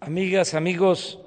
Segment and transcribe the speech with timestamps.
[0.00, 1.18] Amigas, amigos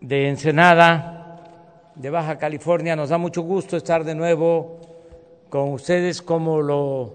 [0.00, 4.80] de Ensenada, de Baja California, nos da mucho gusto estar de nuevo
[5.50, 7.14] con ustedes, como lo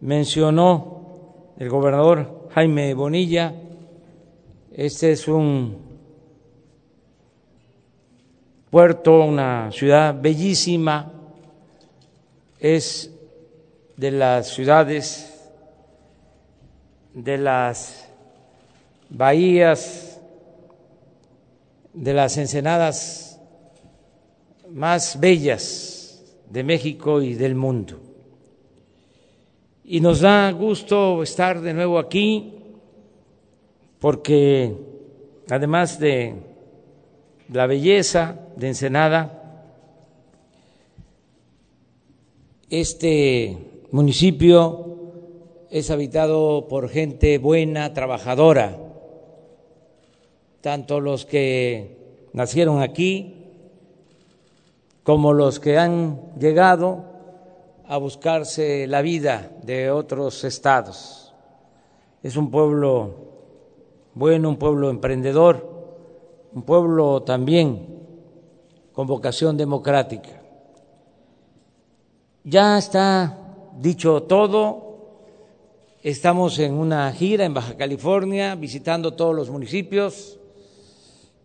[0.00, 3.54] mencionó el gobernador Jaime Bonilla.
[4.72, 5.78] Este es un
[8.70, 11.10] puerto, una ciudad bellísima,
[12.60, 13.10] es
[13.96, 15.50] de las ciudades,
[17.14, 18.07] de las
[19.10, 20.08] bahías,
[21.92, 23.40] de las ensenadas
[24.70, 27.98] más bellas de México y del mundo.
[29.84, 32.54] Y nos da gusto estar de nuevo aquí
[33.98, 34.76] porque
[35.50, 36.34] además de
[37.50, 39.74] la belleza de Ensenada,
[42.70, 43.58] este
[43.90, 44.84] municipio
[45.70, 48.87] es habitado por gente buena, trabajadora,
[50.60, 53.34] tanto los que nacieron aquí
[55.02, 57.04] como los que han llegado
[57.86, 61.32] a buscarse la vida de otros estados.
[62.22, 63.28] Es un pueblo
[64.14, 65.66] bueno, un pueblo emprendedor,
[66.52, 67.86] un pueblo también
[68.92, 70.42] con vocación democrática.
[72.44, 73.38] Ya está
[73.78, 74.88] dicho todo,
[76.02, 80.37] estamos en una gira en Baja California visitando todos los municipios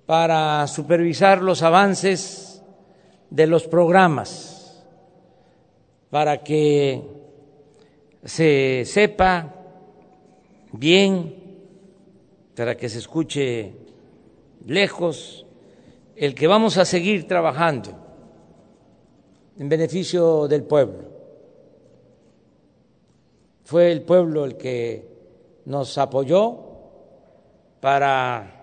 [0.06, 2.62] para supervisar los avances
[3.30, 4.84] de los programas,
[6.10, 7.02] para que
[8.24, 9.56] se sepa
[10.72, 11.36] bien,
[12.56, 13.74] para que se escuche
[14.66, 15.46] lejos,
[16.16, 17.90] el que vamos a seguir trabajando
[19.58, 21.14] en beneficio del pueblo.
[23.64, 25.08] Fue el pueblo el que
[25.66, 26.60] nos apoyó
[27.80, 28.63] para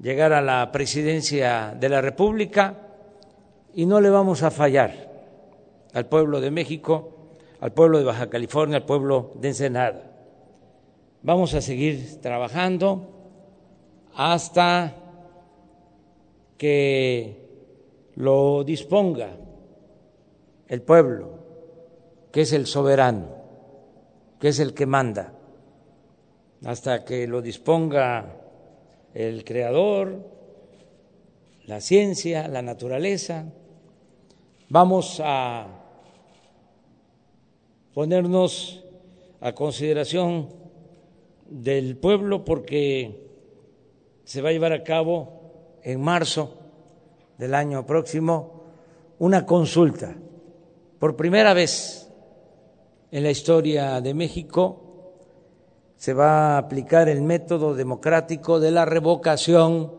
[0.00, 2.74] llegar a la presidencia de la República
[3.74, 5.12] y no le vamos a fallar
[5.92, 7.10] al pueblo de México,
[7.60, 10.10] al pueblo de Baja California, al pueblo de Ensenada.
[11.22, 13.08] Vamos a seguir trabajando
[14.14, 14.94] hasta
[16.58, 17.44] que
[18.16, 19.30] lo disponga
[20.68, 21.38] el pueblo,
[22.30, 23.28] que es el soberano,
[24.38, 25.32] que es el que manda,
[26.64, 28.43] hasta que lo disponga
[29.14, 30.18] el creador,
[31.66, 33.46] la ciencia, la naturaleza.
[34.68, 35.68] Vamos a
[37.94, 38.84] ponernos
[39.40, 40.48] a consideración
[41.48, 43.24] del pueblo porque
[44.24, 46.56] se va a llevar a cabo en marzo
[47.38, 48.62] del año próximo
[49.18, 50.16] una consulta
[50.98, 52.10] por primera vez
[53.12, 54.83] en la historia de México
[55.96, 59.92] se va a aplicar el método democrático de la revocación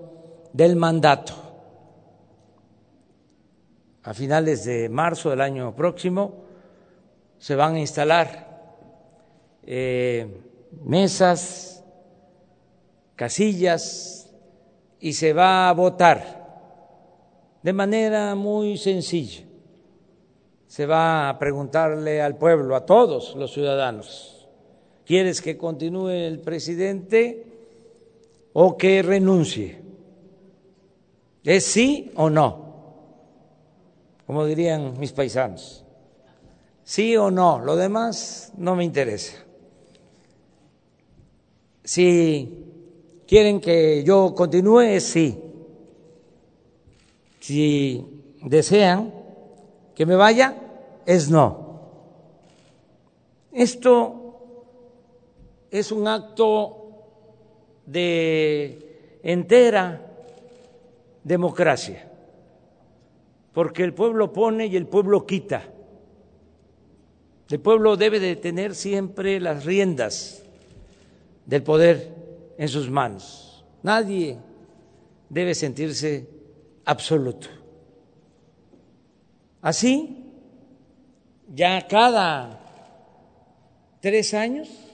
[0.53, 1.33] del mandato.
[4.03, 6.45] A finales de marzo del año próximo
[7.39, 8.45] se van a instalar
[9.63, 10.41] eh,
[10.83, 11.83] mesas,
[13.15, 14.29] casillas
[14.99, 16.45] y se va a votar
[17.63, 19.43] de manera muy sencilla.
[20.67, 24.34] Se va a preguntarle al pueblo, a todos los ciudadanos,
[25.05, 27.45] ¿Quieres que continúe el presidente
[28.53, 29.81] o que renuncie?
[31.43, 32.65] ¿Es sí o no?
[34.25, 35.85] Como dirían mis paisanos.
[36.83, 39.37] Sí o no, lo demás no me interesa.
[41.83, 42.65] Si
[43.27, 45.39] quieren que yo continúe, es sí.
[47.39, 48.03] Si
[48.41, 49.13] desean
[49.93, 50.55] que me vaya,
[51.05, 51.65] es no.
[53.51, 54.24] Esto
[55.79, 56.85] es un acto
[57.85, 60.01] de entera
[61.23, 62.09] democracia,
[63.53, 65.63] porque el pueblo pone y el pueblo quita.
[67.49, 70.43] El pueblo debe de tener siempre las riendas
[71.45, 72.11] del poder
[72.57, 73.65] en sus manos.
[73.83, 74.37] Nadie
[75.29, 76.27] debe sentirse
[76.85, 77.47] absoluto.
[79.61, 80.23] Así,
[81.53, 82.61] ya cada
[83.99, 84.84] tres años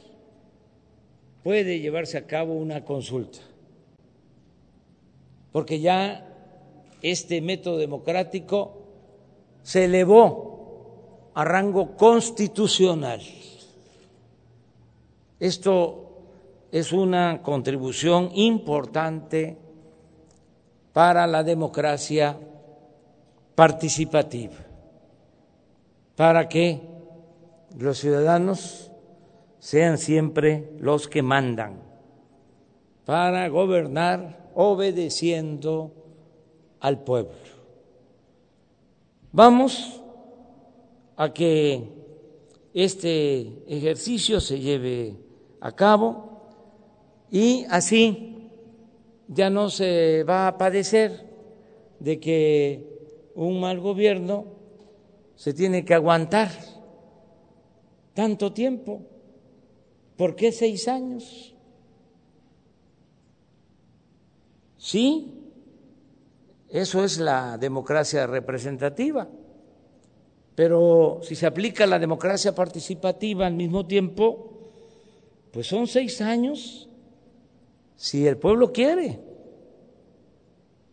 [1.44, 3.40] puede llevarse a cabo una consulta,
[5.52, 6.28] porque ya
[7.02, 8.78] este método democrático
[9.64, 13.22] se elevó a rango constitucional.
[15.40, 16.12] Esto
[16.72, 19.58] es una contribución importante
[20.94, 22.38] para la democracia
[23.56, 24.58] participativa,
[26.16, 26.82] para que
[27.78, 28.91] los ciudadanos
[29.62, 31.84] sean siempre los que mandan,
[33.06, 35.94] para gobernar obedeciendo
[36.80, 37.32] al pueblo.
[39.32, 40.02] Vamos
[41.16, 41.88] a que
[42.74, 45.16] este ejercicio se lleve
[45.60, 46.42] a cabo
[47.30, 48.50] y así
[49.28, 51.30] ya no se va a padecer
[52.00, 54.46] de que un mal gobierno
[55.36, 56.50] se tiene que aguantar
[58.16, 59.04] tanto tiempo.
[60.22, 61.52] ¿Por qué seis años?
[64.78, 65.34] Sí,
[66.70, 69.28] eso es la democracia representativa.
[70.54, 74.60] Pero si se aplica la democracia participativa al mismo tiempo,
[75.52, 76.88] pues son seis años
[77.96, 79.20] si el pueblo quiere,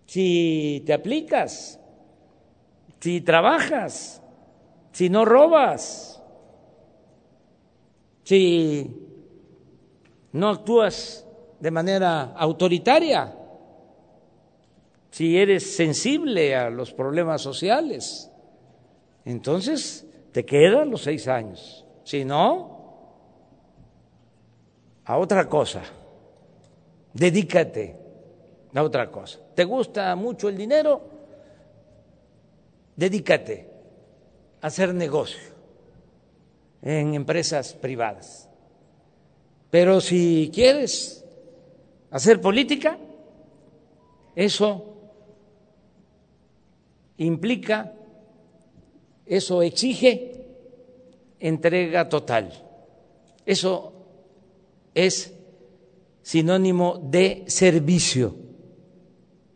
[0.07, 1.79] si te aplicas,
[2.99, 4.23] si trabajas,
[4.93, 6.23] si no robas,
[8.25, 9.05] si
[10.33, 11.27] no actúas
[11.61, 13.35] de manera autoritaria,
[15.11, 18.31] si eres sensible a los problemas sociales,
[19.25, 21.85] entonces te quedan los seis años.
[22.05, 22.79] Si no,
[25.05, 25.83] a otra cosa,
[27.13, 27.97] dedícate
[28.75, 29.41] a otra cosa.
[29.55, 31.03] ¿Te gusta mucho el dinero?
[32.95, 33.69] Dedícate
[34.61, 35.41] a hacer negocio
[36.83, 38.49] en empresas privadas
[39.71, 41.25] pero si quieres
[42.11, 42.99] hacer política,
[44.35, 44.85] eso
[47.19, 47.93] implica,
[49.27, 50.47] eso exige
[51.39, 52.53] entrega total.
[53.45, 53.93] Eso
[54.95, 55.35] es
[56.23, 58.37] sinónimo de servicio.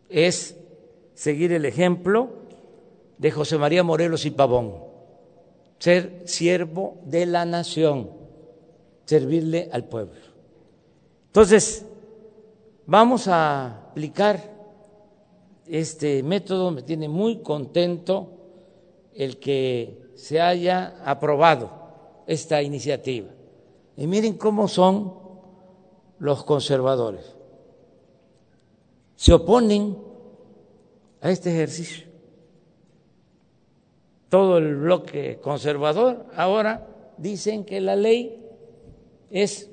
[0.09, 0.55] Es
[1.15, 2.29] seguir el ejemplo
[3.17, 4.75] de José María Morelos y Pavón,
[5.79, 8.22] ser siervo de la nación
[9.05, 10.19] servirle al pueblo.
[11.27, 11.85] Entonces,
[12.85, 14.53] vamos a aplicar
[15.67, 18.29] este método, me tiene muy contento
[19.13, 21.71] el que se haya aprobado
[22.27, 23.29] esta iniciativa.
[23.95, 25.13] Y miren cómo son
[26.19, 27.35] los conservadores.
[29.15, 29.97] Se oponen
[31.21, 32.07] a este ejercicio.
[34.29, 38.42] Todo el bloque conservador ahora dicen que la ley
[39.33, 39.67] es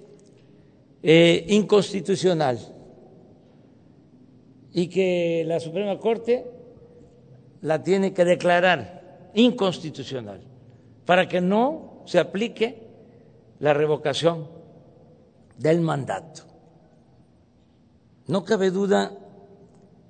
[1.03, 2.59] eh, inconstitucional
[4.73, 6.47] y que la Suprema Corte
[7.61, 10.41] la tiene que declarar inconstitucional
[11.05, 12.89] para que no se aplique
[13.59, 14.49] la revocación
[15.59, 16.43] del mandato.
[18.29, 19.12] No cabe duda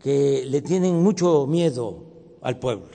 [0.01, 2.05] que le tienen mucho miedo
[2.41, 2.91] al pueblo,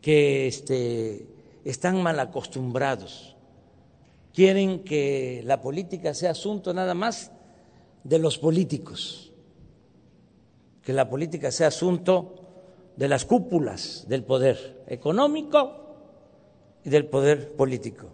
[0.00, 1.28] que este,
[1.64, 3.36] están mal acostumbrados
[4.34, 7.32] quieren que la política sea asunto nada más
[8.04, 9.32] de los políticos,
[10.82, 12.34] que la política sea asunto
[12.96, 15.80] de las cúpulas del poder económico
[16.84, 18.08] y del poder político.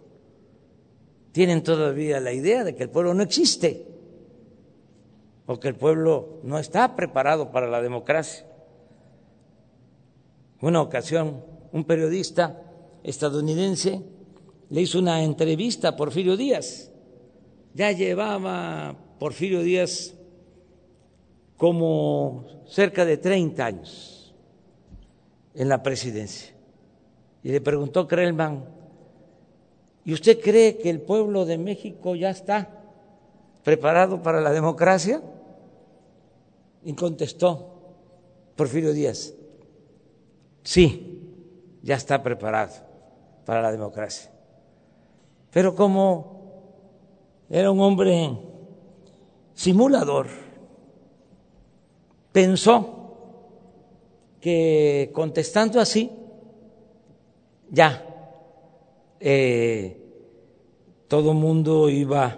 [1.31, 3.85] Tienen todavía la idea de que el pueblo no existe
[5.45, 8.45] o que el pueblo no está preparado para la democracia.
[10.61, 12.63] Una ocasión, un periodista
[13.03, 14.01] estadounidense
[14.69, 16.91] le hizo una entrevista a Porfirio Díaz.
[17.73, 20.13] Ya llevaba Porfirio Díaz
[21.55, 24.35] como cerca de 30 años
[25.53, 26.53] en la presidencia.
[27.43, 28.65] Y le preguntó Krellman,
[30.03, 32.69] ¿y usted cree que el pueblo de México ya está
[33.63, 35.21] preparado para la democracia?
[36.83, 37.77] Y contestó
[38.55, 39.33] Porfirio Díaz,
[40.63, 41.21] sí,
[41.83, 42.73] ya está preparado
[43.45, 44.31] para la democracia.
[45.51, 46.37] Pero como
[47.49, 48.37] era un hombre
[49.53, 50.27] simulador,
[52.31, 52.97] pensó
[54.41, 56.11] que contestando así,
[57.69, 58.03] ya
[59.19, 59.97] eh,
[61.07, 62.37] todo mundo iba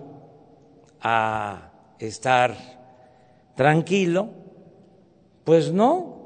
[1.01, 2.55] a estar
[3.55, 4.29] tranquilo,
[5.43, 6.17] pues no.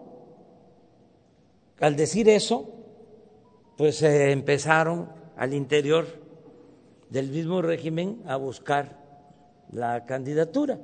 [1.79, 2.69] Al decir eso,
[3.77, 6.22] pues empezaron al interior
[7.13, 8.97] del mismo régimen a buscar
[9.71, 10.79] la candidatura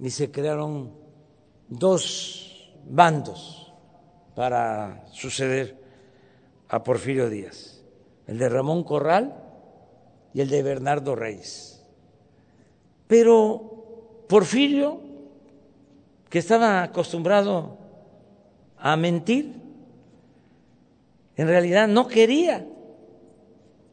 [0.00, 0.90] y se crearon
[1.68, 3.70] dos bandos
[4.34, 5.76] para suceder
[6.70, 7.82] a Porfirio Díaz,
[8.26, 9.34] el de Ramón Corral
[10.32, 11.84] y el de Bernardo Reyes.
[13.06, 15.02] Pero Porfirio,
[16.30, 17.76] que estaba acostumbrado
[18.78, 19.60] a mentir,
[21.36, 22.66] en realidad no quería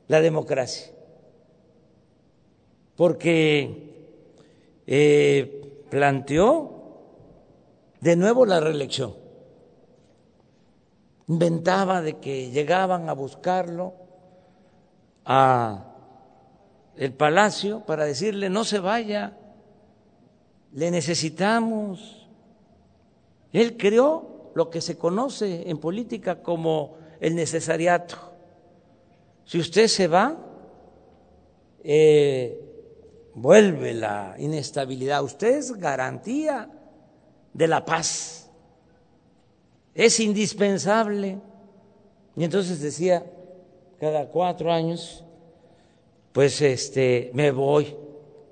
[0.08, 0.95] la democracia
[2.96, 3.96] porque
[4.88, 6.72] eh, planteó
[8.02, 9.16] de nuevo la reelección.
[11.28, 13.94] Inventaba de que llegaban a buscarlo
[15.26, 15.92] a
[16.98, 19.38] el palacio para decirle no se vaya,
[20.72, 22.28] le necesitamos.
[23.52, 28.18] Él creó lo que se conoce en política como el necesariato.
[29.46, 30.38] Si usted se va,
[31.84, 32.75] eh,
[33.36, 35.24] vuelve la inestabilidad.
[35.24, 36.70] Usted es garantía
[37.54, 38.50] de la paz.
[39.94, 41.38] Es indispensable.
[42.36, 43.26] Y entonces decía,
[44.00, 45.24] cada cuatro años,
[46.32, 47.96] pues este, me voy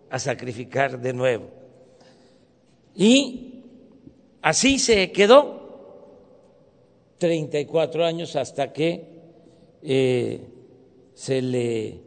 [0.09, 1.45] a sacrificar de nuevo.
[2.95, 3.63] Y
[4.41, 5.63] así se quedó
[7.17, 9.07] 34 años hasta que
[9.81, 10.41] eh,
[11.13, 12.01] se le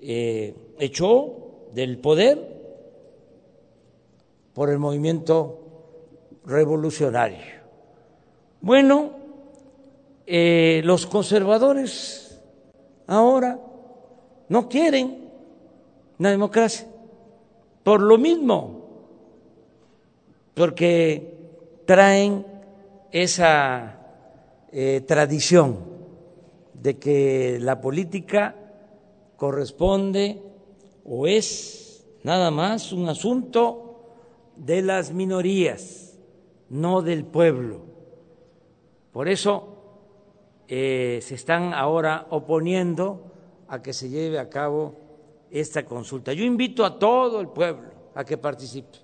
[0.00, 2.56] eh, echó del poder
[4.54, 5.60] por el movimiento
[6.44, 7.58] revolucionario.
[8.60, 9.10] Bueno,
[10.26, 12.40] eh, los conservadores
[13.06, 13.58] ahora
[14.48, 15.28] no quieren
[16.18, 16.86] una democracia
[17.88, 18.84] por lo mismo,
[20.52, 21.38] porque
[21.86, 22.44] traen
[23.10, 23.96] esa
[24.70, 25.78] eh, tradición
[26.74, 28.54] de que la política
[29.38, 30.42] corresponde
[31.08, 34.12] o es nada más un asunto
[34.56, 36.18] de las minorías,
[36.68, 37.80] no del pueblo.
[39.12, 39.76] Por eso
[40.68, 43.22] eh, se están ahora oponiendo
[43.68, 44.94] a que se lleve a cabo
[45.50, 46.32] esta consulta.
[46.34, 48.98] Yo invito a todo el pueblo a que participe,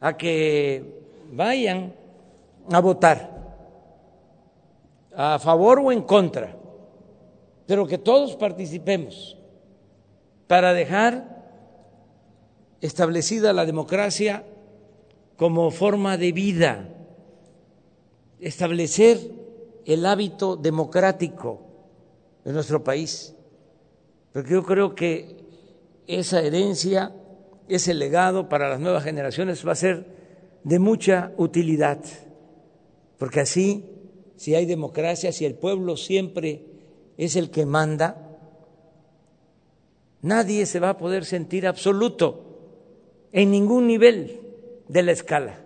[0.00, 1.94] a que vayan
[2.70, 3.36] a votar
[5.14, 6.56] a favor o en contra,
[7.66, 9.36] pero que todos participemos
[10.46, 11.36] para dejar
[12.80, 14.44] establecida la democracia
[15.36, 16.88] como forma de vida,
[18.40, 19.18] establecer
[19.84, 21.60] el hábito democrático
[22.44, 23.34] en nuestro país,
[24.32, 25.36] porque yo creo que
[26.06, 27.12] esa herencia,
[27.68, 30.06] ese legado para las nuevas generaciones va a ser
[30.64, 31.98] de mucha utilidad,
[33.18, 33.84] porque así
[34.36, 36.62] si hay democracia, si el pueblo siempre
[37.16, 38.25] es el que manda,
[40.22, 42.42] nadie se va a poder sentir absoluto
[43.32, 44.40] en ningún nivel
[44.88, 45.60] de la escala.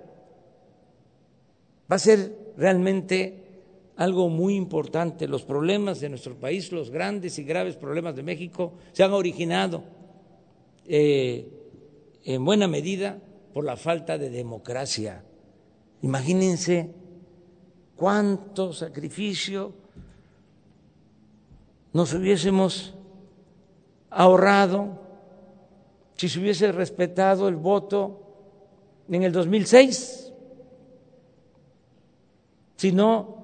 [1.90, 3.40] Va a ser realmente
[3.96, 5.28] algo muy importante.
[5.28, 9.84] Los problemas de nuestro país, los grandes y graves problemas de México, se han originado
[10.86, 11.46] eh,
[12.24, 13.20] en buena medida
[13.52, 15.24] por la falta de democracia.
[16.02, 16.90] Imagínense
[17.96, 19.74] cuánto sacrificio
[21.92, 22.94] nos hubiésemos
[24.10, 24.98] ahorrado
[26.16, 28.20] si se hubiese respetado el voto
[29.08, 30.32] en el 2006,
[32.76, 33.36] si no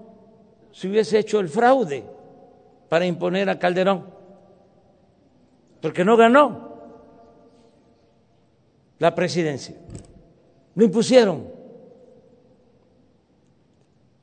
[0.73, 2.05] se hubiese hecho el fraude
[2.91, 4.05] para imponer a Calderón,
[5.81, 6.77] porque no ganó
[8.99, 9.75] la presidencia,
[10.75, 11.49] lo impusieron.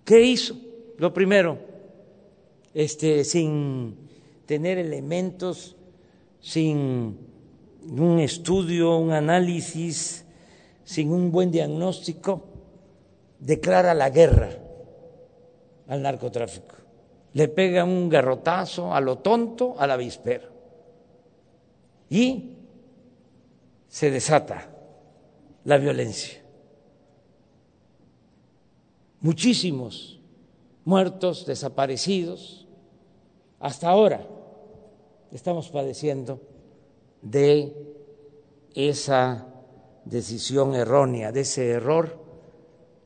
[0.06, 0.56] ¿Qué hizo?
[0.98, 1.58] Lo primero,
[2.74, 3.98] este, sin
[4.46, 5.76] tener elementos,
[6.44, 7.18] sin
[7.88, 10.26] un estudio, un análisis,
[10.84, 12.44] sin un buen diagnóstico,
[13.40, 14.50] declara la guerra
[15.88, 16.76] al narcotráfico.
[17.32, 20.50] Le pega un garrotazo a lo tonto, a la víspera.
[22.10, 22.58] Y
[23.88, 24.70] se desata
[25.64, 26.44] la violencia
[29.24, 30.20] muchísimos
[30.86, 32.68] muertos, desaparecidos.
[33.60, 34.28] Hasta ahora
[35.34, 36.40] estamos padeciendo
[37.24, 37.74] de
[38.76, 39.48] esa
[40.06, 42.24] decisión errónea, de ese error.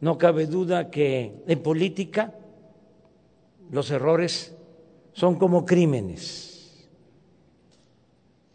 [0.02, 2.36] No cabe duda que en política
[3.72, 4.56] los errores
[5.14, 6.88] son como crímenes,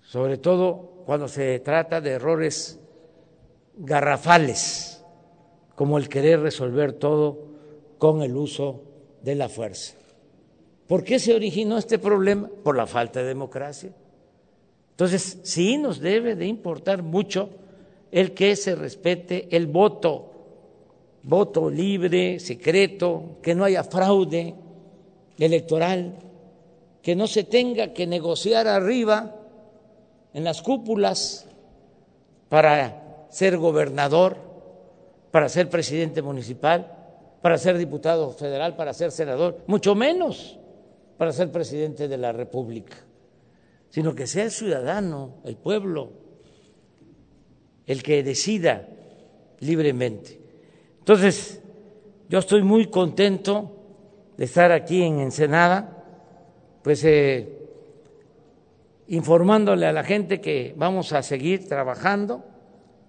[0.03, 2.79] sobre todo cuando se trata de errores
[3.77, 5.03] garrafales,
[5.75, 7.47] como el querer resolver todo
[7.99, 8.83] con el uso
[9.23, 10.02] de la fuerza.
[10.93, 12.51] ¿Por qué se originó este problema?
[12.63, 13.89] Por la falta de democracia.
[14.91, 17.49] Entonces, sí nos debe de importar mucho
[18.11, 20.31] el que se respete el voto,
[21.23, 24.55] voto libre, secreto, que no haya fraude
[25.39, 26.13] electoral,
[27.01, 29.35] que no se tenga que negociar arriba
[30.35, 31.49] en las cúpulas
[32.51, 34.37] para ser gobernador,
[35.31, 36.99] para ser presidente municipal
[37.43, 40.59] para ser diputado federal, para ser senador, mucho menos
[41.23, 42.97] para ser presidente de la República,
[43.91, 46.11] sino que sea el ciudadano, el pueblo,
[47.87, 48.89] el que decida
[49.61, 50.41] libremente.
[50.99, 51.63] Entonces,
[52.29, 53.71] yo estoy muy contento
[54.37, 56.03] de estar aquí en Ensenada,
[56.83, 57.69] pues eh,
[59.07, 62.45] informándole a la gente que vamos a seguir trabajando,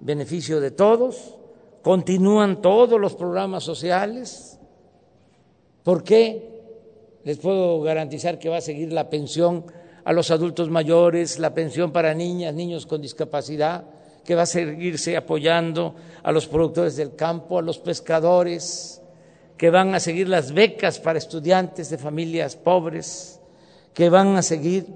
[0.02, 1.36] beneficio de todos,
[1.82, 4.60] continúan todos los programas sociales.
[5.82, 6.53] ¿Por qué?
[7.24, 9.66] Les puedo garantizar que va a seguir la pensión
[10.04, 13.86] a los adultos mayores, la pensión para niñas, niños con discapacidad,
[14.26, 19.02] que va a seguirse apoyando a los productores del campo, a los pescadores,
[19.58, 23.40] que van a seguir las becas para estudiantes de familias pobres,
[23.94, 24.88] que van a seguir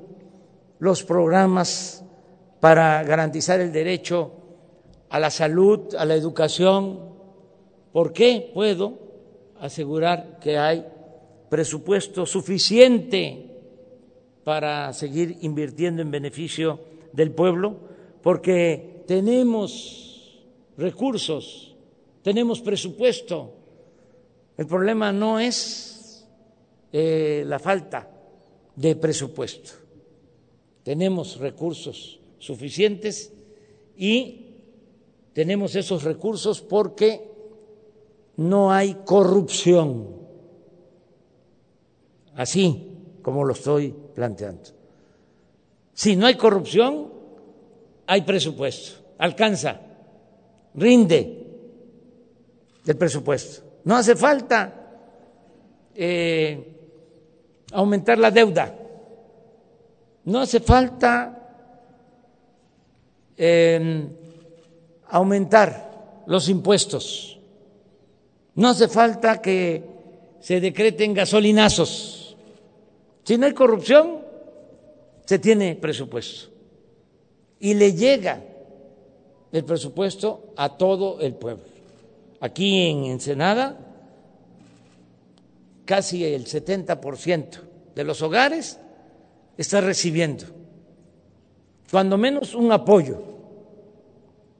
[0.79, 2.03] los programas
[2.59, 4.31] para garantizar el derecho
[5.09, 6.99] a la salud, a la educación.
[7.93, 8.99] ¿Por qué puedo
[9.59, 10.85] asegurar que hay
[11.49, 13.45] presupuesto suficiente
[14.43, 16.79] para seguir invirtiendo en beneficio
[17.13, 17.77] del pueblo?
[18.21, 20.43] Porque tenemos
[20.77, 21.75] recursos,
[22.21, 23.53] tenemos presupuesto.
[24.57, 26.27] El problema no es
[26.91, 28.09] eh, la falta
[28.75, 29.71] de presupuesto.
[30.83, 33.33] Tenemos recursos suficientes
[33.97, 34.45] y
[35.33, 37.29] tenemos esos recursos porque
[38.37, 40.07] no hay corrupción,
[42.37, 42.87] así
[43.21, 44.69] como lo estoy planteando.
[45.93, 47.11] Si no hay corrupción,
[48.05, 49.81] hay presupuesto, alcanza,
[50.75, 51.45] rinde
[52.85, 53.63] el presupuesto.
[53.83, 54.73] No hace falta
[55.95, 56.75] eh,
[57.71, 58.73] aumentar la deuda,
[60.25, 61.49] no hace falta
[63.35, 64.07] eh,
[65.09, 67.39] aumentar los impuestos,
[68.55, 69.83] no hace falta que
[70.39, 72.16] se decreten gasolinazos.
[73.27, 74.21] Si no hay corrupción,
[75.25, 76.47] se tiene presupuesto
[77.59, 78.41] y le llega
[79.51, 81.65] el presupuesto a todo el pueblo.
[82.39, 83.77] Aquí en Ensenada,
[85.83, 87.47] casi el 70%
[87.93, 88.79] de los hogares
[89.57, 90.45] está recibiendo,
[91.91, 93.21] cuando menos un apoyo,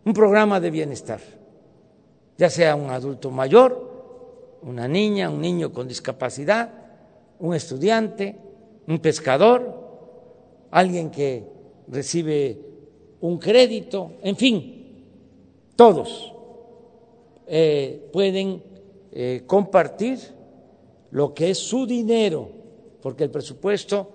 [0.03, 1.21] un programa de bienestar,
[2.37, 6.69] ya sea un adulto mayor, una niña, un niño con discapacidad,
[7.39, 8.41] un estudiante,
[8.87, 9.87] un pescador,
[10.71, 11.43] alguien que
[11.87, 12.57] recibe
[13.21, 15.03] un crédito, en fin,
[15.75, 16.33] todos
[17.45, 18.63] eh, pueden
[19.11, 20.19] eh, compartir
[21.11, 22.49] lo que es su dinero,
[23.01, 24.11] porque el presupuesto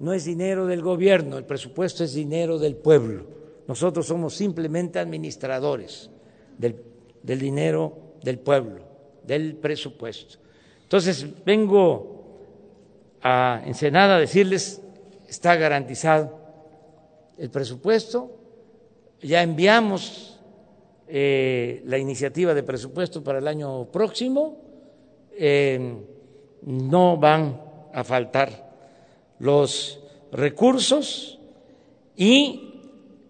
[0.00, 3.26] no es dinero del gobierno, el presupuesto es dinero del pueblo.
[3.66, 6.10] Nosotros somos simplemente administradores
[6.58, 6.76] del,
[7.22, 8.82] del dinero del pueblo,
[9.22, 10.38] del presupuesto.
[10.82, 12.13] Entonces, vengo
[13.24, 14.82] a Ensenada decirles,
[15.26, 16.38] está garantizado
[17.38, 18.30] el presupuesto,
[19.22, 20.38] ya enviamos
[21.08, 24.58] eh, la iniciativa de presupuesto para el año próximo,
[25.32, 26.04] eh,
[26.66, 27.60] no van
[27.94, 28.74] a faltar
[29.38, 31.40] los recursos
[32.16, 32.82] y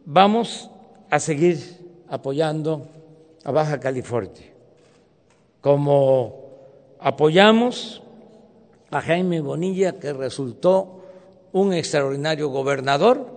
[0.04, 0.70] vamos
[1.09, 1.59] a seguir
[2.09, 2.88] apoyando
[3.44, 4.52] a Baja California,
[5.61, 6.50] como
[6.98, 8.04] apoyamos
[8.90, 11.01] a Jaime Bonilla, que resultó
[11.53, 13.35] un extraordinario gobernador,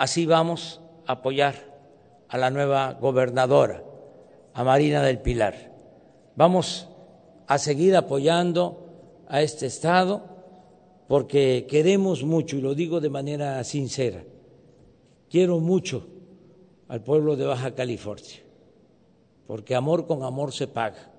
[0.00, 1.56] Así vamos a apoyar
[2.26, 3.84] a la nueva gobernadora,
[4.54, 5.76] a Marina del Pilar.
[6.36, 6.88] Vamos
[7.46, 8.88] a seguir apoyando
[9.28, 10.22] a este Estado
[11.06, 14.24] porque queremos mucho, y lo digo de manera sincera,
[15.28, 16.06] quiero mucho
[16.88, 18.40] al pueblo de Baja California,
[19.46, 21.09] porque amor con amor se paga.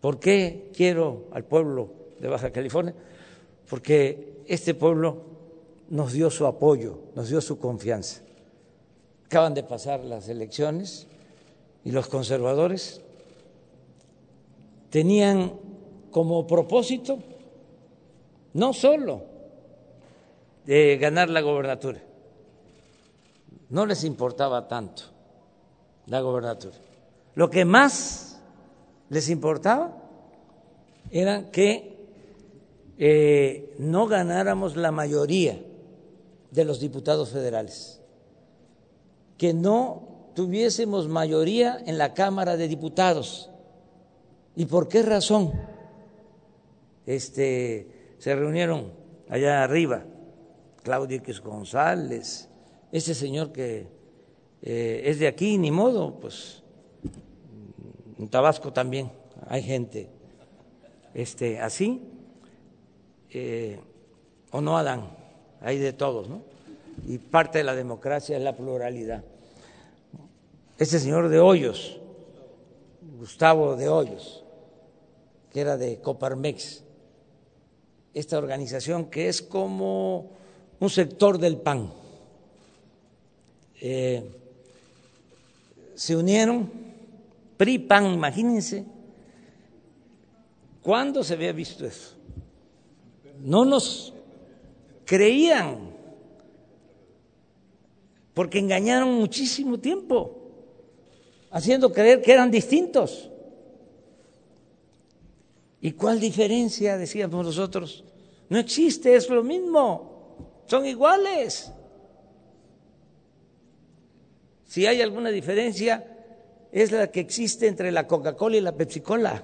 [0.00, 2.94] ¿Por qué quiero al pueblo de Baja California?
[3.68, 5.22] Porque este pueblo
[5.88, 8.22] nos dio su apoyo, nos dio su confianza.
[9.26, 11.06] Acaban de pasar las elecciones
[11.84, 13.00] y los conservadores
[14.90, 15.52] tenían
[16.10, 17.18] como propósito
[18.54, 19.22] no solo
[20.64, 22.00] de ganar la gobernatura,
[23.68, 25.02] no les importaba tanto
[26.06, 26.76] la gobernatura.
[27.34, 28.35] Lo que más
[29.08, 29.96] les importaba
[31.10, 31.96] era que
[32.98, 35.60] eh, no ganáramos la mayoría
[36.50, 38.00] de los diputados federales,
[39.36, 43.50] que no tuviésemos mayoría en la Cámara de Diputados.
[44.54, 45.52] ¿Y por qué razón?
[47.04, 48.92] Este, se reunieron
[49.28, 50.04] allá arriba
[50.82, 52.48] Claudio X González,
[52.92, 53.88] ese señor que
[54.62, 56.62] eh, es de aquí, ni modo, pues
[58.18, 59.10] en Tabasco también
[59.48, 60.08] hay gente
[61.14, 62.02] este, así,
[63.30, 63.80] eh,
[64.50, 65.10] o no Adán
[65.60, 66.42] hay de todos, ¿no?
[67.06, 69.24] Y parte de la democracia es la pluralidad.
[70.78, 71.98] este señor de Hoyos,
[73.18, 74.44] Gustavo de Hoyos,
[75.52, 76.84] que era de Coparmex,
[78.14, 80.30] esta organización que es como
[80.80, 81.92] un sector del PAN.
[83.80, 84.30] Eh,
[85.94, 86.70] se unieron,
[87.56, 88.84] PRI, PAN, imagínense,
[90.82, 92.14] ¿cuándo se había visto eso?
[93.40, 94.12] No nos
[95.04, 95.94] creían,
[98.34, 100.42] porque engañaron muchísimo tiempo,
[101.50, 103.30] haciendo creer que eran distintos.
[105.80, 106.98] ¿Y cuál diferencia?
[106.98, 108.04] Decíamos nosotros.
[108.48, 111.72] No existe, es lo mismo, son iguales.
[114.64, 116.15] Si hay alguna diferencia,
[116.72, 119.42] es la que existe entre la Coca-Cola y la Pepsi-Cola.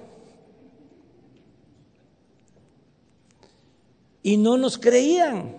[4.21, 5.57] Y no nos creían.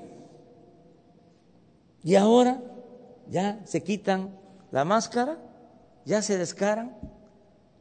[2.02, 2.62] Y ahora
[3.28, 4.38] ya se quitan
[4.70, 5.38] la máscara,
[6.04, 6.96] ya se descaran,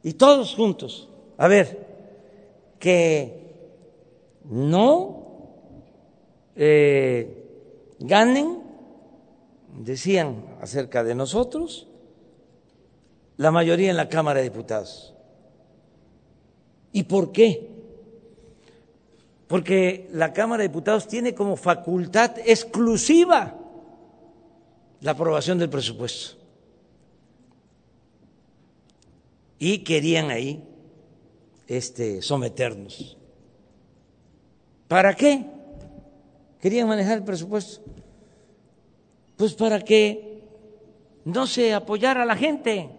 [0.02, 1.08] y todos juntos.
[1.36, 1.86] A ver,
[2.78, 3.54] que
[4.44, 5.24] no
[6.54, 8.62] eh, ganen
[9.78, 11.88] decían acerca de nosotros,
[13.36, 15.14] la mayoría en la Cámara de Diputados.
[16.92, 17.68] ¿Y por qué?
[19.48, 23.58] Porque la Cámara de Diputados tiene como facultad exclusiva
[25.00, 26.36] la aprobación del presupuesto.
[29.58, 30.62] Y querían ahí
[31.66, 33.16] este, someternos.
[34.88, 35.46] ¿Para qué?
[36.60, 37.82] Querían manejar el presupuesto.
[39.36, 40.42] Pues para que
[41.24, 42.90] no se apoyara la gente,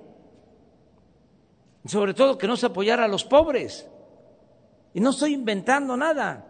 [1.85, 3.87] sobre todo que no se apoyara a los pobres.
[4.93, 6.45] Y no estoy inventando nada.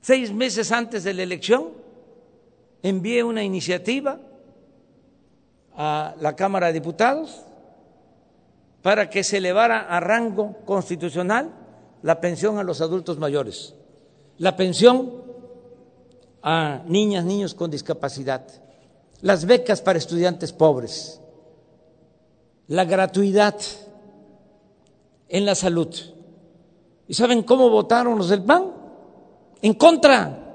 [0.00, 1.72] Seis meses antes de la elección
[2.82, 4.18] envié una iniciativa
[5.76, 7.44] a la Cámara de Diputados
[8.82, 11.50] para que se elevara a rango constitucional
[12.02, 13.74] la pensión a los adultos mayores,
[14.38, 15.22] la pensión
[16.42, 18.46] a niñas, niños con discapacidad,
[19.20, 21.20] las becas para estudiantes pobres,
[22.70, 23.56] la gratuidad
[25.28, 25.92] en la salud.
[27.08, 28.70] ¿Y saben cómo votaron los del PAN?
[29.60, 30.54] En contra.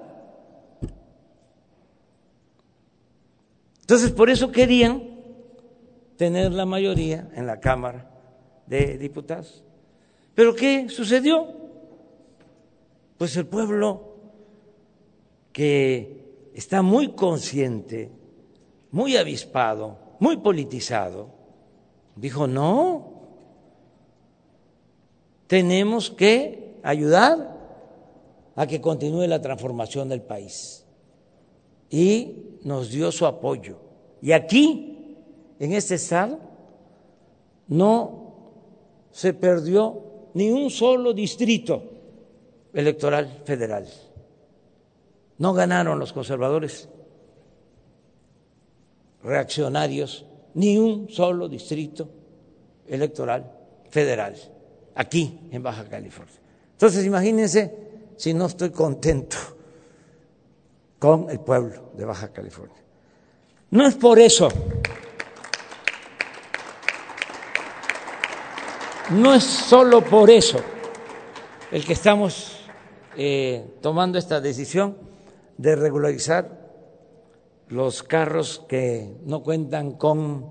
[3.81, 5.03] Entonces, por eso querían
[6.15, 8.09] tener la mayoría en la Cámara
[8.65, 9.65] de Diputados.
[10.33, 11.49] ¿Pero qué sucedió?
[13.17, 14.15] Pues el pueblo
[15.51, 18.09] que está muy consciente,
[18.91, 21.34] muy avispado, muy politizado,
[22.15, 23.13] dijo, no,
[25.47, 27.55] tenemos que ayudar
[28.55, 30.85] a que continúe la transformación del país.
[31.89, 33.77] Y nos dio su apoyo.
[34.21, 35.15] Y aquí,
[35.59, 36.39] en este estado,
[37.67, 38.33] no
[39.11, 40.01] se perdió
[40.33, 41.83] ni un solo distrito
[42.73, 43.87] electoral federal.
[45.37, 46.89] No ganaron los conservadores
[49.23, 50.25] reaccionarios
[50.55, 52.09] ni un solo distrito
[52.87, 53.51] electoral
[53.89, 54.35] federal
[54.95, 56.35] aquí en Baja California.
[56.71, 57.73] Entonces, imagínense
[58.17, 59.37] si no estoy contento
[60.99, 62.75] con el pueblo de Baja California.
[63.71, 64.47] No es por eso,
[69.11, 70.59] no es solo por eso
[71.71, 72.65] el que estamos
[73.17, 74.97] eh, tomando esta decisión
[75.57, 76.64] de regularizar
[77.69, 80.45] los carros que no cuentan con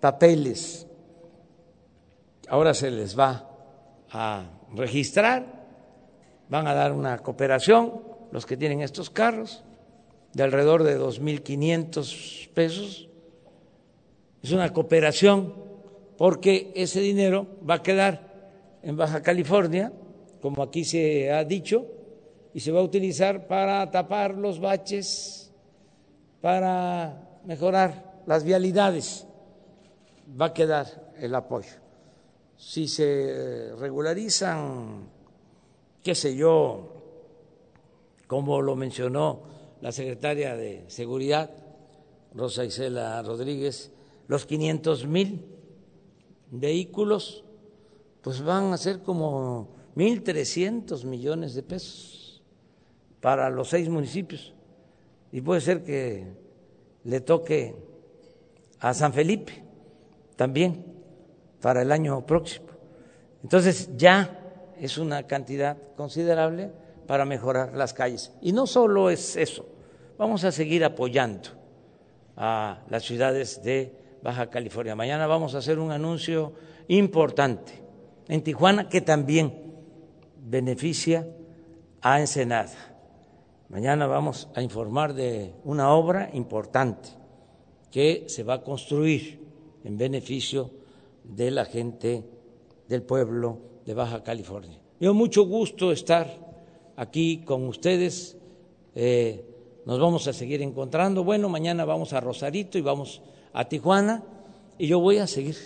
[0.00, 0.86] papeles.
[2.48, 3.50] Ahora se les va
[4.10, 4.44] a
[4.74, 5.66] registrar,
[6.48, 9.64] van a dar una cooperación los que tienen estos carros
[10.32, 13.08] de alrededor de 2.500 pesos.
[14.42, 15.54] Es una cooperación
[16.16, 18.26] porque ese dinero va a quedar
[18.82, 19.92] en Baja California,
[20.40, 21.86] como aquí se ha dicho,
[22.54, 25.45] y se va a utilizar para tapar los baches,
[26.46, 29.26] para mejorar las vialidades.
[30.40, 31.72] Va a quedar el apoyo.
[32.56, 35.08] Si se regularizan,
[36.04, 37.02] qué sé yo,
[38.28, 39.40] como lo mencionó
[39.80, 41.50] la secretaria de Seguridad,
[42.32, 43.90] Rosa Isela Rodríguez,
[44.28, 45.44] los 500 mil
[46.52, 47.42] vehículos,
[48.22, 52.40] pues van a ser como 1.300 millones de pesos
[53.20, 54.52] para los seis municipios
[55.32, 56.26] y puede ser que
[57.04, 57.74] le toque
[58.80, 59.62] a San Felipe
[60.36, 60.84] también
[61.60, 62.66] para el año próximo.
[63.42, 64.40] Entonces ya
[64.78, 66.70] es una cantidad considerable
[67.06, 68.32] para mejorar las calles.
[68.40, 69.66] Y no solo es eso,
[70.18, 71.50] vamos a seguir apoyando
[72.36, 74.94] a las ciudades de Baja California.
[74.94, 76.52] Mañana vamos a hacer un anuncio
[76.88, 77.72] importante
[78.28, 79.74] en Tijuana que también
[80.36, 81.26] beneficia
[82.00, 82.95] a Ensenada.
[83.68, 87.08] Mañana vamos a informar de una obra importante
[87.90, 89.40] que se va a construir
[89.82, 90.70] en beneficio
[91.24, 92.24] de la gente
[92.88, 94.78] del pueblo de Baja California.
[95.00, 96.28] Yo mucho gusto estar
[96.94, 98.38] aquí con ustedes.
[98.94, 99.44] Eh,
[99.84, 101.24] nos vamos a seguir encontrando.
[101.24, 103.20] Bueno, mañana vamos a Rosarito y vamos
[103.52, 104.22] a Tijuana
[104.78, 105.56] y yo voy a seguir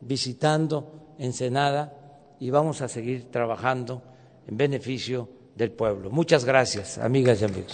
[0.00, 4.02] visitando Ensenada y vamos a seguir trabajando
[4.48, 6.10] en beneficio del pueblo.
[6.10, 7.72] Muchas gracias, amigas y amigos.